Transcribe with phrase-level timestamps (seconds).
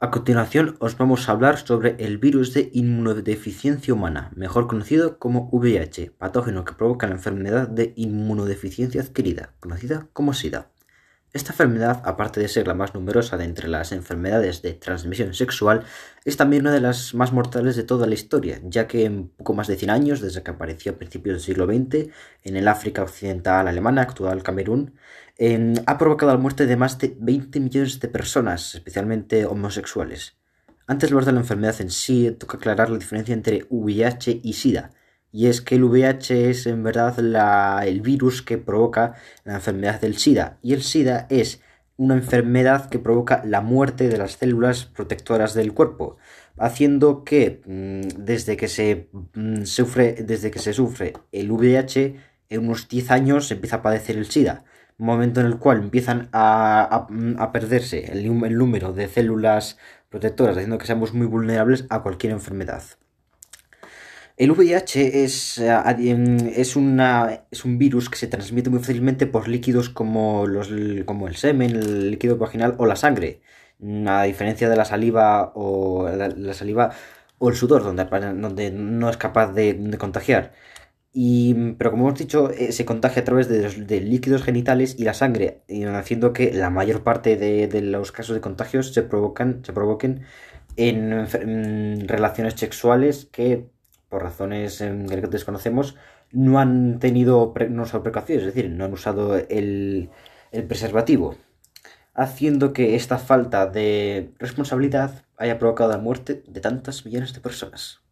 [0.00, 5.48] A continuación os vamos a hablar sobre el virus de inmunodeficiencia humana, mejor conocido como
[5.52, 10.73] VIH, patógeno que provoca la enfermedad de inmunodeficiencia adquirida, conocida como SIDA.
[11.34, 15.82] Esta enfermedad, aparte de ser la más numerosa de entre las enfermedades de transmisión sexual,
[16.24, 19.52] es también una de las más mortales de toda la historia, ya que en poco
[19.52, 22.12] más de 100 años, desde que apareció a principios del siglo XX
[22.44, 24.94] en el África occidental alemana, actual Camerún,
[25.84, 30.36] ha provocado la muerte de más de 20 millones de personas, especialmente homosexuales.
[30.86, 34.52] Antes de hablar de la enfermedad en sí, toca aclarar la diferencia entre VIH y
[34.52, 34.92] SIDA
[35.34, 40.00] y es que el VIH es en verdad la, el virus que provoca la enfermedad
[40.00, 41.60] del SIDA y el SIDA es
[41.96, 46.18] una enfermedad que provoca la muerte de las células protectoras del cuerpo,
[46.56, 52.14] haciendo que mm, desde que se mm, sufre desde que se sufre el VIH
[52.50, 54.64] en unos 10 años se empieza a padecer el SIDA,
[54.98, 57.08] momento en el cual empiezan a,
[57.38, 59.78] a perderse el, el número de células
[60.10, 62.84] protectoras, haciendo que seamos muy vulnerables a cualquier enfermedad.
[64.36, 69.46] El VIH es, eh, es, una, es un virus que se transmite muy fácilmente por
[69.46, 70.70] líquidos como, los,
[71.04, 73.42] como el semen, el líquido vaginal o la sangre.
[74.06, 76.92] A diferencia de la saliva o la, saliva
[77.38, 80.52] o el sudor, donde, donde no es capaz de, contagiar.
[81.12, 85.04] Y, pero como hemos dicho, eh, se contagia a través de, de, líquidos genitales y
[85.04, 85.62] la sangre,
[85.94, 90.22] haciendo que la mayor parte de, de los casos de contagios se, provocan, se provoquen
[90.76, 93.68] en, en relaciones sexuales que
[94.14, 95.96] por razones que desconocemos,
[96.30, 100.08] no han tenido no precauciones, es decir, no han usado el,
[100.52, 101.34] el preservativo,
[102.14, 108.02] haciendo que esta falta de responsabilidad haya provocado la muerte de tantas millones de personas.